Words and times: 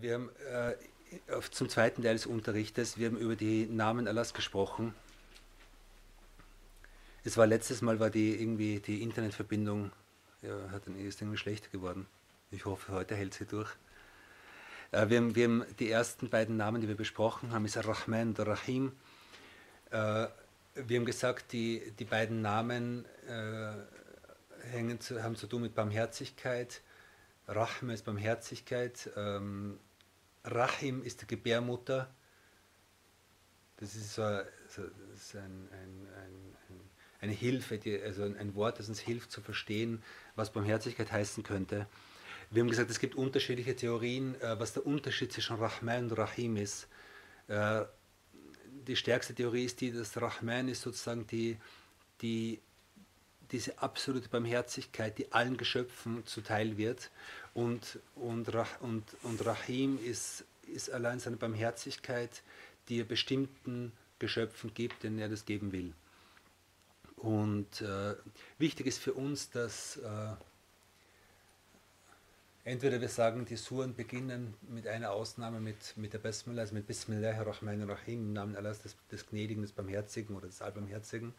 Wir 0.00 0.14
haben 0.14 0.30
äh, 0.50 1.40
zum 1.52 1.68
zweiten 1.68 2.02
Teil 2.02 2.14
des 2.14 2.26
Unterrichtes, 2.26 2.98
wir 2.98 3.06
haben 3.06 3.16
über 3.18 3.36
die 3.36 3.66
Namen 3.66 4.08
Allahs 4.08 4.34
gesprochen. 4.34 4.92
Es 7.22 7.36
war 7.36 7.46
letztes 7.46 7.82
Mal, 7.82 8.00
war 8.00 8.10
die 8.10 8.34
irgendwie 8.34 8.80
die 8.80 9.02
Internetverbindung, 9.02 9.92
ja, 10.42 10.70
hat 10.72 10.88
dann 10.88 10.98
ist 10.98 11.20
irgendwie 11.20 11.38
schlechter 11.38 11.68
geworden. 11.68 12.08
Ich 12.50 12.64
hoffe, 12.64 12.90
heute 12.92 13.14
hält 13.14 13.34
sie 13.34 13.44
durch. 13.44 13.70
Äh, 14.92 15.08
wir, 15.08 15.18
haben, 15.18 15.34
wir 15.34 15.44
haben 15.44 15.64
die 15.78 15.90
ersten 15.90 16.28
beiden 16.30 16.56
Namen, 16.56 16.80
die 16.80 16.88
wir 16.88 16.96
besprochen 16.96 17.52
haben, 17.52 17.64
ist 17.64 17.76
Ar-Rahman 17.76 18.28
und 18.28 18.40
Ar-Rahim. 18.40 18.92
Äh, 19.90 20.26
wir 20.74 20.98
haben 20.98 21.06
gesagt, 21.06 21.52
die, 21.52 21.92
die 21.98 22.04
beiden 22.04 22.42
Namen 22.42 23.04
äh, 23.28 23.72
hängen 24.70 25.00
zu, 25.00 25.22
haben 25.22 25.36
zu 25.36 25.46
tun 25.46 25.62
mit 25.62 25.74
Barmherzigkeit. 25.74 26.80
Rahma 27.46 27.92
ist 27.92 28.04
Barmherzigkeit. 28.04 29.10
Ähm, 29.16 29.78
Rahim 30.44 31.02
ist 31.02 31.22
die 31.22 31.26
Gebärmutter. 31.26 32.08
Das 33.78 33.96
ist, 33.96 34.14
so, 34.14 34.22
so, 34.68 34.82
das 35.10 35.20
ist 35.20 35.36
ein, 35.36 35.68
ein, 35.72 36.08
ein, 36.22 36.54
eine 37.20 37.32
Hilfe, 37.32 37.78
die, 37.78 38.00
also 38.00 38.22
ein 38.22 38.54
Wort, 38.54 38.78
das 38.78 38.88
uns 38.88 39.00
hilft 39.00 39.32
zu 39.32 39.40
verstehen, 39.40 40.02
was 40.36 40.52
Barmherzigkeit 40.52 41.10
heißen 41.10 41.42
könnte. 41.42 41.86
Wir 42.52 42.62
haben 42.62 42.70
gesagt, 42.70 42.90
es 42.90 42.98
gibt 42.98 43.14
unterschiedliche 43.14 43.76
Theorien, 43.76 44.34
äh, 44.40 44.58
was 44.58 44.72
der 44.72 44.84
Unterschied 44.84 45.32
zwischen 45.32 45.56
Rahman 45.56 46.10
und 46.10 46.18
Rahim 46.18 46.56
ist. 46.56 46.88
Äh, 47.46 47.82
die 48.88 48.96
stärkste 48.96 49.36
Theorie 49.36 49.66
ist 49.66 49.80
die, 49.80 49.92
dass 49.92 50.20
Rahman 50.20 50.66
ist 50.68 50.82
sozusagen 50.82 51.28
die, 51.28 51.58
die, 52.22 52.60
diese 53.52 53.78
absolute 53.80 54.28
Barmherzigkeit, 54.28 55.16
die 55.18 55.30
allen 55.30 55.58
Geschöpfen 55.58 56.26
zuteil 56.26 56.76
wird. 56.76 57.12
Und, 57.54 58.00
und, 58.16 58.48
und, 58.80 59.04
und 59.22 59.46
Rahim 59.46 60.00
ist, 60.04 60.44
ist 60.66 60.90
allein 60.90 61.20
seine 61.20 61.36
Barmherzigkeit, 61.36 62.42
die 62.88 62.98
er 62.98 63.04
bestimmten 63.04 63.92
Geschöpfen 64.18 64.74
gibt, 64.74 65.04
denen 65.04 65.20
er 65.20 65.28
das 65.28 65.44
geben 65.44 65.70
will. 65.70 65.94
Und 67.14 67.80
äh, 67.80 68.16
wichtig 68.58 68.86
ist 68.86 68.98
für 68.98 69.12
uns, 69.12 69.50
dass 69.50 69.98
äh, 69.98 70.32
entweder 72.70 73.00
wir 73.00 73.08
sagen, 73.08 73.44
die 73.44 73.56
Suren 73.56 73.96
beginnen 73.96 74.54
mit 74.68 74.86
einer 74.86 75.10
Ausnahme 75.10 75.60
mit, 75.60 75.96
mit 75.96 76.12
der 76.12 76.18
Bismillah, 76.18 76.62
also 76.62 76.74
mit 76.74 76.86
Bismillahirrahmanirrahim, 76.86 78.20
im 78.20 78.32
Namen 78.32 78.54
Allahs 78.54 78.80
des, 78.80 78.96
des 79.10 79.26
Gnädigen, 79.26 79.62
des 79.62 79.72
Barmherzigen 79.72 80.36
oder 80.36 80.46
des 80.46 80.62
Allbarmherzigen. 80.62 81.34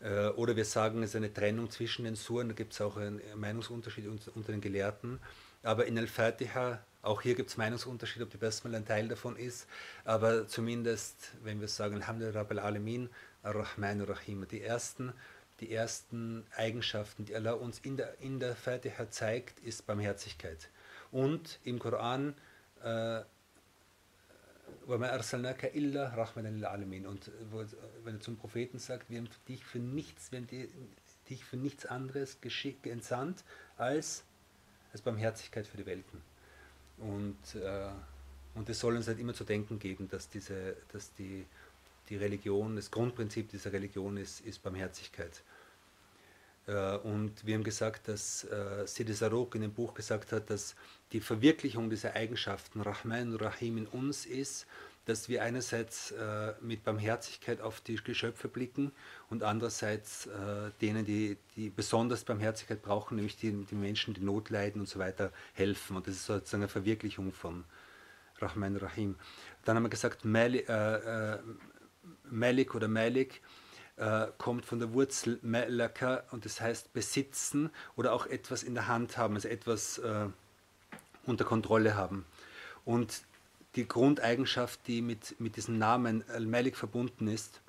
Äh, 0.00 0.28
oder 0.28 0.54
wir 0.54 0.64
sagen, 0.64 1.02
es 1.02 1.10
ist 1.10 1.16
eine 1.16 1.32
Trennung 1.32 1.70
zwischen 1.70 2.04
den 2.04 2.14
Suren, 2.14 2.48
da 2.48 2.54
gibt 2.54 2.72
es 2.72 2.80
auch 2.80 2.96
einen 2.96 3.20
Meinungsunterschied 3.34 4.06
unter 4.06 4.52
den 4.52 4.60
Gelehrten. 4.60 5.18
Aber 5.64 5.86
in 5.86 5.98
Al-Fatiha, 5.98 6.78
auch 7.02 7.20
hier 7.20 7.34
gibt 7.34 7.50
es 7.50 7.56
Meinungsunterschied, 7.56 8.22
ob 8.22 8.30
die 8.30 8.36
Basmala 8.36 8.78
ein 8.78 8.86
Teil 8.86 9.08
davon 9.08 9.36
ist. 9.36 9.66
Aber 10.04 10.46
zumindest, 10.46 11.32
wenn 11.42 11.60
wir 11.60 11.66
sagen, 11.66 11.96
Alhamdulillah 11.96 12.38
Rabbil 12.38 12.60
Alamin, 12.60 13.10
Ar-Rahman 13.42 14.02
Ar-Rahim, 14.02 14.46
die 14.48 14.62
ersten, 14.62 15.12
die 15.60 15.72
ersten 15.72 16.46
Eigenschaften, 16.56 17.24
die 17.24 17.34
Allah 17.34 17.52
uns 17.52 17.78
in 17.80 17.96
der, 17.96 18.18
in 18.20 18.38
der 18.40 18.54
Fatiha 18.54 19.10
zeigt, 19.10 19.60
ist 19.60 19.86
Barmherzigkeit. 19.86 20.68
Und 21.10 21.58
im 21.64 21.78
Koran, 21.78 22.34
äh. 22.82 23.22
Und 27.06 27.30
wenn 28.04 28.14
er 28.14 28.20
zum 28.20 28.36
Propheten 28.36 28.78
sagt, 28.78 29.10
wir 29.10 29.18
haben 29.18 29.28
dich 29.46 29.64
für 29.64 29.78
nichts, 29.78 30.30
wir 30.32 30.40
haben 30.40 30.48
dich 31.28 31.44
für 31.44 31.56
nichts 31.56 31.86
anderes 31.86 32.38
entsandt, 32.84 33.44
als 33.76 34.24
als 34.92 35.02
Barmherzigkeit 35.02 35.66
für 35.66 35.76
die 35.76 35.86
Welten. 35.86 36.20
Und, 36.98 37.54
äh, 37.54 37.90
und 38.54 38.68
es 38.68 38.80
soll 38.80 38.96
uns 38.96 39.06
halt 39.06 39.18
immer 39.18 39.34
zu 39.34 39.44
denken 39.44 39.78
geben, 39.78 40.08
dass, 40.08 40.28
diese, 40.28 40.76
dass 40.92 41.12
die, 41.14 41.46
die 42.08 42.16
Religion, 42.16 42.76
das 42.76 42.90
Grundprinzip 42.90 43.50
dieser 43.50 43.72
Religion 43.72 44.16
ist, 44.16 44.40
ist 44.40 44.62
Barmherzigkeit. 44.62 45.42
Äh, 46.66 46.96
und 46.98 47.46
wir 47.46 47.54
haben 47.54 47.64
gesagt, 47.64 48.08
dass 48.08 48.44
äh, 48.44 48.86
Sidi 48.86 49.14
Sarok 49.14 49.54
in 49.54 49.62
dem 49.62 49.72
Buch 49.72 49.94
gesagt 49.94 50.32
hat, 50.32 50.50
dass 50.50 50.74
die 51.12 51.20
Verwirklichung 51.20 51.90
dieser 51.90 52.14
Eigenschaften 52.14 52.80
Rahman 52.80 53.32
und 53.32 53.42
Rahim 53.42 53.78
in 53.78 53.86
uns 53.86 54.26
ist 54.26 54.66
dass 55.04 55.30
wir 55.30 55.42
einerseits 55.42 56.10
äh, 56.10 56.52
mit 56.60 56.84
Barmherzigkeit 56.84 57.62
auf 57.62 57.80
die 57.80 57.94
Geschöpfe 57.94 58.46
blicken 58.46 58.92
und 59.30 59.42
andererseits 59.42 60.28
denen, 60.82 61.06
die, 61.06 61.38
die 61.56 61.70
besonders 61.70 62.24
Barmherzigkeit 62.24 62.82
brauchen, 62.82 63.16
nämlich 63.16 63.38
die, 63.38 63.52
die 63.64 63.74
Menschen, 63.74 64.12
die 64.12 64.20
Not 64.20 64.50
leiden 64.50 64.82
und 64.82 64.86
so 64.86 64.98
weiter, 64.98 65.32
helfen. 65.54 65.96
Und 65.96 66.06
das 66.06 66.16
ist 66.16 66.26
sozusagen 66.26 66.64
eine 66.64 66.68
Verwirklichung 66.68 67.32
von 67.32 67.64
Rahman 68.40 68.76
Rahim. 68.76 69.16
Dann 69.64 69.76
haben 69.76 69.84
wir 69.84 69.90
gesagt, 69.90 70.24
Malik, 70.24 70.68
äh, 70.68 71.32
äh, 71.32 71.38
Malik 72.30 72.74
oder 72.74 72.88
Malik 72.88 73.40
äh, 73.96 74.28
kommt 74.38 74.64
von 74.64 74.78
der 74.78 74.92
Wurzel 74.92 75.38
Malaka 75.42 76.24
und 76.30 76.44
das 76.44 76.60
heißt 76.60 76.92
besitzen 76.92 77.70
oder 77.96 78.12
auch 78.12 78.26
etwas 78.26 78.62
in 78.62 78.74
der 78.74 78.86
Hand 78.86 79.16
haben, 79.16 79.34
also 79.34 79.48
etwas 79.48 79.98
äh, 79.98 80.26
unter 81.26 81.44
Kontrolle 81.44 81.94
haben. 81.96 82.24
Und 82.84 83.22
die 83.74 83.86
Grundeigenschaft, 83.86 84.80
die 84.86 85.02
mit, 85.02 85.38
mit 85.40 85.56
diesem 85.56 85.78
Namen 85.78 86.28
Al-Malik 86.30 86.76
verbunden 86.76 87.28
ist, 87.28 87.60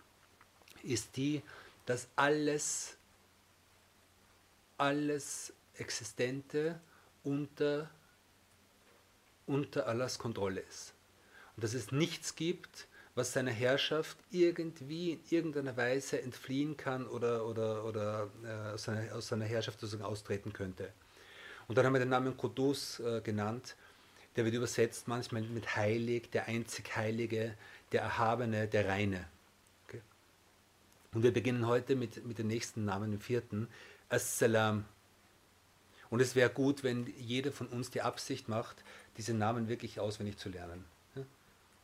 ist 0.84 1.18
die, 1.18 1.42
dass 1.86 2.08
alles, 2.16 2.96
alles 4.78 5.54
Existente 5.74 6.80
unter, 7.24 7.90
unter 9.46 9.88
Allahs 9.88 10.20
Kontrolle 10.20 10.62
ist. 10.62 10.94
Und 11.56 11.64
dass 11.64 11.74
es 11.74 11.92
nichts 11.92 12.36
gibt, 12.36 12.88
was 13.16 13.34
seiner 13.34 13.52
Herrschaft 13.52 14.18
irgendwie 14.32 15.12
in 15.12 15.20
irgendeiner 15.30 15.76
Weise 15.76 16.22
entfliehen 16.22 16.78
kann 16.78 17.08
oder, 17.08 17.46
oder, 17.46 17.86
oder 17.86 18.30
äh, 18.44 18.74
aus, 18.74 18.84
seiner, 18.84 19.16
aus, 19.16 19.28
seiner, 19.28 19.46
Herrschaft 19.46 19.80
sozusagen 19.80 20.04
austreten 20.04 20.54
könnte. 20.54 20.92
Und 21.68 21.78
dann 21.78 21.86
haben 21.86 21.94
wir 21.94 22.00
den 22.00 22.10
Namen 22.10 22.38
Kudus 22.38 23.00
äh, 23.00 23.22
genannt, 23.22 23.76
der 24.36 24.46
wird 24.46 24.56
übersetzt 24.56 25.08
manchmal 25.08 25.42
mit 25.42 25.76
heilig, 25.76 26.30
der 26.32 26.48
einzig 26.48 26.96
Heilige, 26.96 27.56
der 27.92 28.02
Erhabene, 28.02 28.68
der 28.68 28.88
Reine. 28.88 29.28
Okay? 29.88 30.02
Und 31.14 31.24
wir 31.24 31.34
beginnen 31.34 31.68
heute 31.68 31.96
mit, 31.96 32.26
mit 32.26 32.38
dem 32.38 32.48
nächsten 32.48 32.86
Namen, 32.86 33.12
dem 33.12 33.20
vierten, 33.20 33.68
Assalam. 34.08 34.86
Und 36.10 36.22
es 36.22 36.36
wäre 36.36 36.50
gut, 36.50 36.84
wenn 36.84 37.12
jeder 37.18 37.52
von 37.52 37.68
uns 37.68 37.90
die 37.90 38.02
Absicht 38.02 38.48
macht, 38.48 38.84
diesen 39.18 39.38
Namen 39.38 39.68
wirklich 39.68 40.00
auswendig 40.00 40.38
zu 40.38 40.50
lernen. 40.50 40.86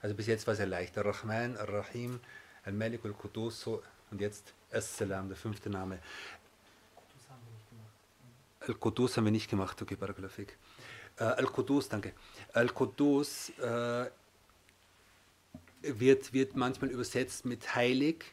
Also 0.05 0.13
bis 0.13 0.27
jetzt 0.27 0.45
war 0.45 0.53
es 0.53 0.59
ja 0.59 0.66
leicht. 0.66 0.95
Ar-Rahman, 0.99 1.57
Ar-Rahim, 1.57 2.19
Al-Malik, 2.63 3.03
Al-Qudus, 3.05 3.59
so. 3.59 3.81
und 4.11 4.21
jetzt 4.21 4.53
Assalam, 4.71 5.29
der 5.29 5.35
fünfte 5.35 5.67
Name. 5.67 5.97
Al-Qudus 8.59 9.17
haben 9.17 9.25
wir 9.25 9.31
nicht 9.31 9.49
gemacht, 9.49 9.81
okay, 9.81 9.95
Barakalafik. 9.95 10.59
Äh, 11.17 11.23
Al-Qudus, 11.23 11.89
danke. 11.89 12.13
Al-Qudus 12.53 13.49
äh, 13.57 14.05
wird, 15.81 16.33
wird 16.33 16.55
manchmal 16.55 16.91
übersetzt 16.91 17.43
mit 17.45 17.73
heilig. 17.73 18.25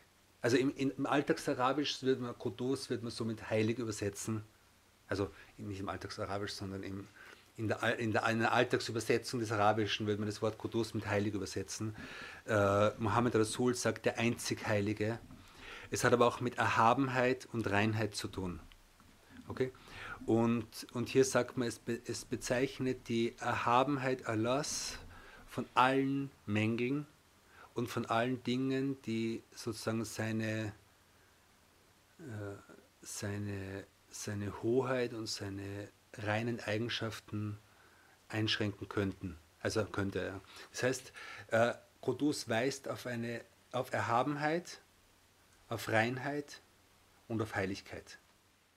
Also 0.43 0.59
im, 0.59 0.77
im 0.77 1.07
Alltagsarabisch 1.07 2.03
wird 2.03 2.21
man 2.21 2.39
Qudus 2.39 2.91
wird 2.91 3.03
man 3.03 3.11
so 3.11 3.25
mit 3.25 3.49
heilig 3.49 3.79
übersetzen. 3.79 4.45
Also 5.09 5.31
nicht 5.57 5.81
im 5.81 5.89
Alltagsarabisch, 5.89 6.53
sondern 6.53 6.83
im, 6.83 7.09
in, 7.57 7.69
der, 7.69 7.99
in, 7.99 8.13
der, 8.13 8.27
in 8.29 8.41
der 8.41 8.53
Alltagsübersetzung 8.53 9.41
des 9.41 9.53
Arabischen 9.53 10.07
würde 10.07 10.21
man 10.21 10.29
das 10.29 10.41
Wort 10.43 10.59
Qudus 10.59 10.95
mit 10.95 11.07
heilig 11.07 11.35
übersetzen. 11.35 11.95
Äh, 12.47 12.91
Mohammed 12.99 13.35
Rasul 13.37 13.75
sagt 13.75 14.07
der 14.07 14.19
einzig 14.19 14.67
Heilige. 14.67 15.19
Es 15.91 16.05
hat 16.05 16.13
aber 16.13 16.27
auch 16.27 16.41
mit 16.41 16.57
Erhabenheit 16.57 17.47
und 17.53 17.71
Reinheit 17.71 18.15
zu 18.15 18.29
tun. 18.29 18.61
Okay? 19.49 19.73
Und, 20.25 20.87
und 20.93 21.09
hier 21.09 21.25
sagt 21.25 21.57
man, 21.57 21.69
es, 21.69 21.79
be, 21.79 22.01
es 22.07 22.25
bezeichnet 22.25 23.09
die 23.09 23.37
Erhabenheit 23.39 24.27
Allahs 24.27 24.99
von 25.47 25.67
allen 25.75 26.31
Mängeln 26.47 27.07
und 27.75 27.89
von 27.89 28.07
allen 28.07 28.43
Dingen, 28.43 29.01
die 29.03 29.43
sozusagen 29.55 30.05
seine, 30.05 30.73
äh, 32.19 32.57
seine, 33.03 33.85
seine 34.11 34.63
Hoheit 34.63 35.13
und 35.13 35.29
seine 35.29 35.89
reinen 36.19 36.61
Eigenschaften 36.61 37.59
einschränken 38.29 38.89
könnten. 38.89 39.39
Also 39.61 39.85
könnte 39.85 40.21
er. 40.21 40.41
Das 40.73 40.83
heißt, 40.83 41.13
äh, 41.49 41.75
weist 42.49 42.89
auf, 42.89 43.07
eine, 43.07 43.43
auf 43.71 43.93
Erhabenheit, 43.93 44.81
auf 45.69 45.89
Reinheit 45.89 46.61
und 47.29 47.41
auf 47.41 47.55
Heiligkeit. 47.55 48.19